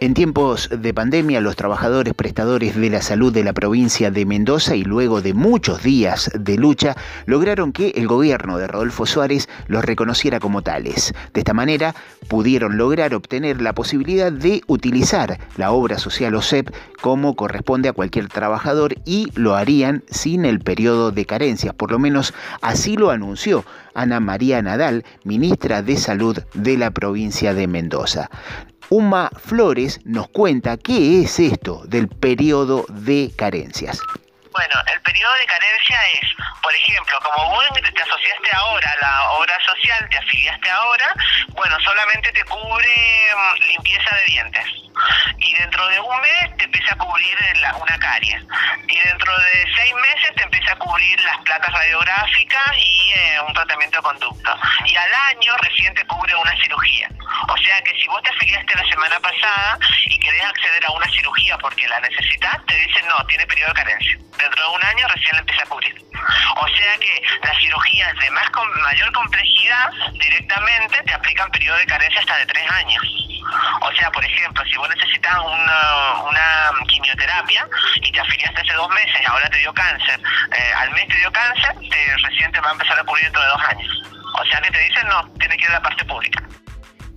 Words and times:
En 0.00 0.14
tiempos 0.14 0.68
de 0.70 0.94
pandemia, 0.94 1.40
los 1.40 1.56
trabajadores 1.56 2.14
prestadores 2.14 2.76
de 2.76 2.88
la 2.88 3.02
salud 3.02 3.32
de 3.32 3.42
la 3.42 3.52
provincia 3.52 4.12
de 4.12 4.24
Mendoza 4.26 4.76
y 4.76 4.84
luego 4.84 5.22
de 5.22 5.34
muchos 5.34 5.82
días 5.82 6.30
de 6.38 6.56
lucha, 6.56 6.96
lograron 7.26 7.72
que 7.72 7.88
el 7.96 8.06
gobierno 8.06 8.58
de 8.58 8.68
Rodolfo 8.68 9.06
Suárez 9.06 9.48
los 9.66 9.84
reconociera 9.84 10.38
como 10.38 10.62
tales. 10.62 11.12
De 11.34 11.40
esta 11.40 11.52
manera, 11.52 11.96
pudieron 12.28 12.76
lograr 12.76 13.12
obtener 13.12 13.60
la 13.60 13.74
posibilidad 13.74 14.30
de 14.30 14.62
utilizar 14.68 15.40
la 15.56 15.72
obra 15.72 15.98
social 15.98 16.36
OSEP 16.36 16.72
como 17.00 17.34
corresponde 17.34 17.88
a 17.88 17.92
cualquier 17.92 18.28
trabajador 18.28 18.94
y 19.04 19.32
lo 19.34 19.56
harían 19.56 20.04
sin 20.08 20.44
el 20.44 20.60
periodo 20.60 21.10
de 21.10 21.26
carencias. 21.26 21.74
Por 21.74 21.90
lo 21.90 21.98
menos 21.98 22.34
así 22.60 22.96
lo 22.96 23.10
anunció 23.10 23.64
Ana 23.94 24.20
María 24.20 24.62
Nadal, 24.62 25.04
ministra 25.24 25.82
de 25.82 25.96
Salud 25.96 26.38
de 26.54 26.76
la 26.76 26.92
provincia 26.92 27.52
de 27.52 27.66
Mendoza. 27.66 28.30
Uma 28.90 29.30
Flores 29.36 30.00
nos 30.06 30.28
cuenta 30.28 30.78
qué 30.78 31.22
es 31.22 31.38
esto 31.38 31.82
del 31.84 32.08
periodo 32.08 32.86
de 32.88 33.30
carencias. 33.36 34.00
Bueno, 34.50 34.74
el 34.92 35.00
periodo 35.02 35.32
de 35.40 35.46
carencia 35.46 35.98
es, 36.20 36.28
por 36.62 36.74
ejemplo, 36.74 37.20
como 37.20 37.50
vos 37.50 37.64
te 37.74 38.02
asociaste 38.02 38.48
ahora 38.54 38.90
a 38.90 39.00
la 39.04 39.30
obra 39.32 39.54
social, 39.64 40.08
te 40.08 40.16
afiliaste 40.16 40.70
ahora, 40.70 41.14
bueno, 41.50 41.76
solamente 41.84 42.32
te 42.32 42.42
cubre 42.44 43.34
mm, 43.36 43.68
limpieza 43.68 44.16
de 44.16 44.24
dientes. 44.24 44.64
Y 45.38 45.54
dentro 45.54 45.86
de 45.88 46.00
un 46.00 46.20
mes 46.22 46.56
te 46.56 46.64
empieza 46.64 46.94
a 46.94 46.98
cubrir 46.98 47.38
una 47.80 47.98
caries. 47.98 48.42
Y 48.88 48.98
dentro 48.98 49.38
de 49.38 49.66
seis 49.76 49.94
meses 49.94 50.34
te 50.34 50.42
empieza 50.42 50.72
a 50.72 50.76
cubrir 50.76 51.20
las 51.20 51.38
placas 51.38 51.72
radiográficas 51.72 52.72
y 52.76 53.12
eh, 53.12 53.40
un 53.46 53.54
tratamiento 53.54 53.98
de 53.98 54.02
conducto. 54.02 54.56
Y 54.86 54.96
al 54.96 55.14
año 55.14 55.52
recién 55.62 55.94
te 55.94 56.04
cubre 56.06 56.34
una 56.34 56.56
cirugía. 56.60 57.08
Que 57.84 57.94
si 57.94 58.08
vos 58.08 58.20
te 58.22 58.30
afiliaste 58.30 58.74
la 58.74 58.88
semana 58.88 59.20
pasada 59.20 59.78
y 60.06 60.18
querés 60.18 60.44
acceder 60.44 60.84
a 60.84 60.90
una 60.90 61.08
cirugía 61.10 61.56
porque 61.58 61.86
la 61.86 62.00
necesitas, 62.00 62.58
te 62.66 62.74
dicen 62.74 63.06
no, 63.06 63.24
tiene 63.26 63.46
periodo 63.46 63.68
de 63.68 63.74
carencia. 63.74 64.18
Dentro 64.36 64.62
de 64.62 64.76
un 64.76 64.84
año 64.84 65.06
recién 65.08 65.32
la 65.34 65.38
empieza 65.40 65.62
a 65.62 65.66
cubrir. 65.66 65.94
O 66.56 66.68
sea 66.68 66.98
que 66.98 67.22
las 67.42 67.56
cirugías 67.58 68.14
de 68.18 68.30
más 68.30 68.50
mayor 68.82 69.12
complejidad 69.12 69.90
directamente 70.12 71.02
te 71.04 71.14
aplican 71.14 71.50
periodo 71.50 71.78
de 71.78 71.86
carencia 71.86 72.20
hasta 72.20 72.36
de 72.38 72.46
tres 72.46 72.70
años. 72.70 73.02
O 73.80 73.92
sea, 73.92 74.10
por 74.10 74.24
ejemplo, 74.24 74.64
si 74.64 74.76
vos 74.76 74.88
necesitas 74.88 75.38
una, 75.38 76.22
una 76.22 76.70
quimioterapia 76.88 77.66
y 78.02 78.12
te 78.12 78.20
afiliaste 78.20 78.60
hace 78.60 78.74
dos 78.74 78.88
meses, 78.90 79.26
ahora 79.26 79.48
te 79.48 79.58
dio 79.58 79.72
cáncer, 79.72 80.20
eh, 80.52 80.72
al 80.76 80.90
mes 80.90 81.06
te 81.08 81.16
dio 81.16 81.32
cáncer, 81.32 81.74
te, 81.88 82.16
recién 82.28 82.52
te 82.52 82.60
va 82.60 82.70
a 82.70 82.72
empezar 82.72 82.98
a 82.98 83.04
cubrir 83.04 83.24
dentro 83.24 83.42
de 83.42 83.48
dos 83.48 83.64
años. 83.64 84.02
O 84.34 84.44
sea 84.46 84.60
que 84.60 84.70
te 84.70 84.80
dicen 84.80 85.06
no, 85.08 85.32
tiene 85.38 85.56
que 85.56 85.64
ir 85.64 85.70
a 85.70 85.74
la 85.74 85.82
parte 85.82 86.04
pública. 86.04 86.42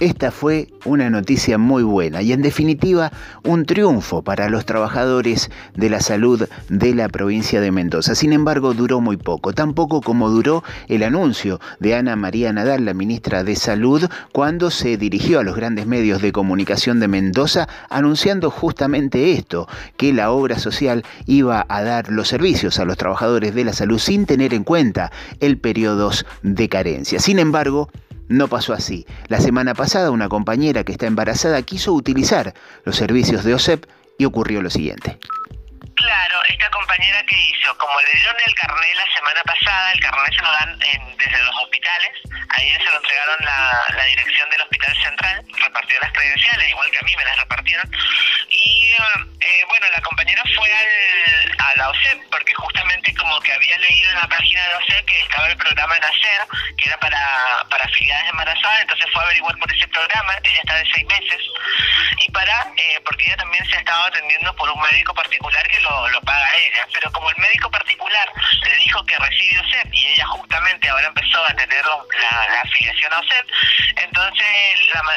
Esta 0.01 0.31
fue 0.31 0.67
una 0.83 1.11
noticia 1.11 1.59
muy 1.59 1.83
buena 1.83 2.23
y 2.23 2.33
en 2.33 2.41
definitiva 2.41 3.11
un 3.43 3.67
triunfo 3.67 4.23
para 4.23 4.49
los 4.49 4.65
trabajadores 4.65 5.51
de 5.75 5.91
la 5.91 5.99
salud 5.99 6.49
de 6.69 6.95
la 6.95 7.07
provincia 7.07 7.61
de 7.61 7.71
Mendoza. 7.71 8.15
Sin 8.15 8.33
embargo, 8.33 8.73
duró 8.73 8.99
muy 8.99 9.17
poco, 9.17 9.53
tan 9.53 9.75
poco 9.75 10.01
como 10.01 10.31
duró 10.31 10.63
el 10.87 11.03
anuncio 11.03 11.59
de 11.79 11.93
Ana 11.93 12.15
María 12.15 12.51
Nadal, 12.51 12.83
la 12.83 12.95
ministra 12.95 13.43
de 13.43 13.55
Salud, 13.55 14.09
cuando 14.31 14.71
se 14.71 14.97
dirigió 14.97 15.39
a 15.39 15.43
los 15.43 15.55
grandes 15.55 15.85
medios 15.85 16.19
de 16.23 16.31
comunicación 16.31 16.99
de 16.99 17.07
Mendoza 17.07 17.69
anunciando 17.91 18.49
justamente 18.49 19.33
esto, 19.33 19.67
que 19.97 20.13
la 20.13 20.31
obra 20.31 20.57
social 20.57 21.05
iba 21.27 21.63
a 21.69 21.83
dar 21.83 22.09
los 22.09 22.27
servicios 22.27 22.79
a 22.79 22.85
los 22.85 22.97
trabajadores 22.97 23.53
de 23.53 23.65
la 23.65 23.73
salud 23.73 23.99
sin 23.99 24.25
tener 24.25 24.55
en 24.55 24.63
cuenta 24.63 25.11
el 25.39 25.59
periodo 25.59 26.09
de 26.41 26.69
carencia. 26.69 27.19
Sin 27.19 27.37
embargo, 27.37 27.91
no 28.31 28.47
pasó 28.47 28.73
así. 28.73 29.05
La 29.27 29.39
semana 29.39 29.75
pasada 29.75 30.09
una 30.09 30.29
compañera 30.29 30.83
que 30.83 30.93
está 30.93 31.05
embarazada 31.05 31.61
quiso 31.61 31.91
utilizar 31.91 32.53
los 32.85 32.95
servicios 32.95 33.43
de 33.43 33.53
OSEP 33.53 33.85
y 34.17 34.25
ocurrió 34.25 34.61
lo 34.61 34.69
siguiente. 34.69 35.19
Claro, 35.95 36.37
esta 36.47 36.69
compañera 36.71 37.23
que 37.27 37.35
hizo, 37.35 37.77
como 37.77 37.93
le 37.99 38.11
dieron 38.15 38.35
el 38.47 38.55
carnet 38.55 38.95
la 38.95 39.15
semana 39.15 39.41
pasada, 39.43 39.91
el 39.91 39.99
carnet 39.99 40.33
se 40.33 40.41
lo 40.41 40.51
dan 40.51 40.79
desde 40.79 41.43
los 41.43 41.55
hospitales, 41.63 42.09
ahí 42.49 42.71
se 42.71 42.89
lo 42.89 42.97
entregaron 42.97 43.37
la, 43.45 43.95
la 43.97 44.03
dirección 44.05 44.49
del 44.49 44.61
hospital 44.61 44.95
central, 45.03 45.45
repartió 45.61 45.99
las 45.99 46.11
credenciales, 46.13 46.69
igual 46.69 46.89
que 46.89 46.97
a 46.97 47.01
mí 47.03 47.15
me 47.17 47.25
las 47.25 47.39
repartieron, 47.39 47.91
había 53.71 53.89
leído 53.89 54.09
en 54.09 54.15
la 54.15 54.27
página 54.27 54.63
de 54.63 54.69
la 54.69 54.77
OSEP 54.77 55.05
que 55.05 55.21
estaba 55.21 55.47
el 55.47 55.57
programa 55.57 55.95
Nacer, 55.99 56.47
que 56.77 56.89
era 56.89 56.99
para, 56.99 57.65
para 57.69 57.85
afiliadas 57.85 58.29
embarazadas, 58.29 58.81
entonces 58.81 59.05
fue 59.13 59.21
a 59.21 59.25
averiguar 59.25 59.57
por 59.57 59.71
ese 59.73 59.87
programa, 59.87 60.33
ella 60.43 60.59
está 60.59 60.75
de 60.75 60.85
seis 60.93 61.05
meses, 61.05 61.41
y 62.17 62.31
para, 62.31 62.67
eh, 62.75 62.99
porque 63.05 63.25
ella 63.25 63.37
también 63.37 63.65
se 63.65 63.75
ha 63.75 63.79
estado 63.79 64.05
atendiendo 64.05 64.53
por 64.55 64.69
un 64.69 64.81
médico 64.81 65.13
particular 65.13 65.65
que 65.67 65.79
lo, 65.81 66.09
lo 66.09 66.21
paga 66.21 66.55
ella, 66.57 66.87
pero 66.93 67.11
como 67.11 67.29
el 67.29 67.37
médico 67.37 67.71
particular 67.71 68.31
le 68.63 68.75
dijo 68.77 69.03
que 69.05 69.17
recibe 69.17 69.59
OSEP 69.59 69.93
y 69.93 70.07
ella 70.07 70.25
justamente 70.27 70.89
ahora 70.89 71.07
empezó 71.07 71.43
a 71.45 71.53
tener 71.53 71.85
la, 71.85 72.61
afiliación 72.61 73.13
a 73.13 73.19
OSEP, 73.19 73.47
entonces 73.97 74.47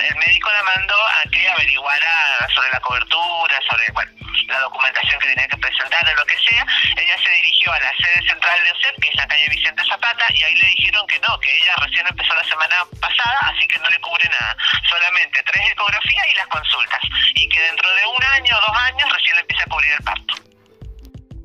el 0.09 0.16
médico 0.16 0.50
la 0.53 0.62
mandó 0.62 0.97
a 1.09 1.31
que 1.31 1.48
averiguara 1.48 2.48
sobre 2.54 2.70
la 2.70 2.81
cobertura, 2.81 3.34
sobre 3.69 3.91
bueno, 3.92 4.10
la 4.48 4.58
documentación 4.60 5.19
que 5.20 5.28
tenía 5.28 5.48
que 5.48 5.56
presentar 5.56 6.04
o 6.08 6.14
lo 6.14 6.26
que 6.26 6.38
sea, 6.38 6.66
ella 6.97 7.16
se 7.22 7.30
dirigió 7.30 7.72
a 7.72 7.80
la 7.80 7.92
sede 7.97 8.28
central 8.28 8.64
de 8.64 8.70
OSEP, 8.72 9.00
que 9.00 9.08
es 9.08 9.14
la 9.14 9.26
calle 9.26 9.48
Vicente 9.48 9.82
Zapata, 9.88 10.26
y 10.34 10.42
ahí 10.42 10.54
le 10.54 10.66
dijeron 10.69 11.06
que 11.06 11.19
no, 11.20 11.38
que 11.41 11.50
ella 11.58 11.75
recién 11.76 12.06
empezó 12.06 12.34
la 12.34 12.44
semana 12.44 12.76
pasada, 13.00 13.38
así 13.42 13.66
que 13.66 13.78
no 13.78 13.88
le 13.88 13.98
cubre 14.00 14.28
nada, 14.28 14.56
solamente 14.88 15.42
tres 15.42 15.70
ecografías 15.70 16.26
y 16.30 16.34
las 16.34 16.47
consultas, 16.48 17.00
y 17.34 17.48
que 17.48 17.60
dentro 17.60 17.94
de 17.94 18.06
un 18.06 18.25
año 18.36 18.56
o 18.56 18.60
dos 18.60 18.76
años 18.82 19.12
recién 19.12 19.38
empieza 19.38 19.64
a 19.64 19.70
cubrir 19.70 19.92
el 19.92 20.04
parto. 20.04 20.24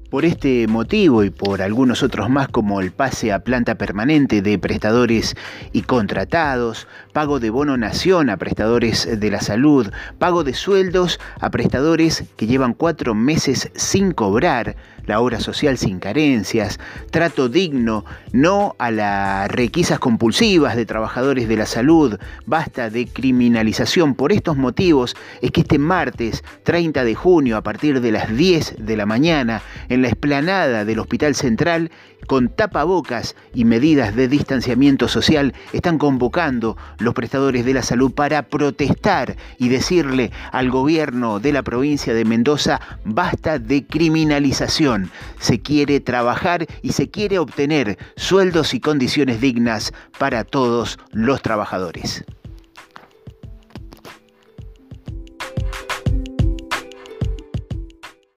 Por 0.09 0.25
este 0.25 0.65
motivo 0.67 1.23
y 1.23 1.29
por 1.29 1.61
algunos 1.61 2.01
otros 2.01 2.31
más 2.31 2.47
como 2.47 2.81
el 2.81 2.91
pase 2.91 3.31
a 3.31 3.43
planta 3.43 3.75
permanente 3.75 4.41
de 4.41 4.57
prestadores 4.57 5.35
y 5.71 5.83
contratados, 5.83 6.87
pago 7.13 7.39
de 7.39 7.51
bono 7.51 7.77
nación 7.77 8.31
a 8.31 8.37
prestadores 8.37 9.19
de 9.19 9.29
la 9.29 9.39
salud, 9.39 9.91
pago 10.17 10.43
de 10.43 10.55
sueldos 10.55 11.19
a 11.39 11.51
prestadores 11.51 12.23
que 12.37 12.47
llevan 12.47 12.73
cuatro 12.73 13.13
meses 13.13 13.69
sin 13.75 14.11
cobrar, 14.11 14.75
la 15.09 15.19
obra 15.19 15.39
social 15.39 15.77
sin 15.77 15.99
carencias, 15.99 16.79
trato 17.09 17.49
digno, 17.49 18.05
no 18.31 18.75
a 18.77 18.91
las 18.91 19.49
requisas 19.49 19.97
compulsivas 19.97 20.75
de 20.75 20.85
trabajadores 20.85 21.49
de 21.49 21.57
la 21.57 21.65
salud, 21.65 22.19
basta 22.45 22.91
de 22.91 23.07
criminalización. 23.07 24.13
Por 24.13 24.31
estos 24.31 24.55
motivos 24.55 25.15
es 25.41 25.49
que 25.51 25.61
este 25.61 25.79
martes 25.79 26.43
30 26.63 27.03
de 27.03 27.15
junio 27.15 27.57
a 27.57 27.63
partir 27.63 28.01
de 28.01 28.11
las 28.11 28.35
10 28.35 28.75
de 28.85 28.95
la 28.95 29.07
mañana 29.07 29.63
en 29.89 30.03
la 30.03 30.09
explanada 30.09 30.85
del 30.85 30.99
Hospital 30.99 31.33
Central 31.33 31.89
con 32.27 32.49
tapabocas 32.49 33.35
y 33.55 33.65
medidas 33.65 34.15
de 34.15 34.27
distanciamiento 34.27 35.07
social 35.07 35.55
están 35.73 35.97
convocando 35.97 36.77
los 36.99 37.15
prestadores 37.15 37.65
de 37.65 37.73
la 37.73 37.81
salud 37.81 38.11
para 38.11 38.43
protestar 38.43 39.35
y 39.57 39.69
decirle 39.69 40.31
al 40.51 40.69
gobierno 40.69 41.39
de 41.39 41.53
la 41.53 41.63
provincia 41.63 42.13
de 42.13 42.25
Mendoza 42.25 42.79
basta 43.03 43.57
de 43.57 43.85
criminalización 43.87 44.98
se 45.39 45.59
quiere 45.59 45.99
trabajar 45.99 46.65
y 46.81 46.93
se 46.93 47.09
quiere 47.09 47.39
obtener 47.39 47.97
sueldos 48.15 48.73
y 48.73 48.79
condiciones 48.79 49.41
dignas 49.41 49.93
para 50.17 50.43
todos 50.43 50.97
los 51.11 51.41
trabajadores. 51.41 52.25